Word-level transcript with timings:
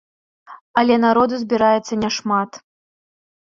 Але 0.83 0.95
народу 1.05 1.41
збіраецца 1.43 2.01
няшмат. 2.07 2.51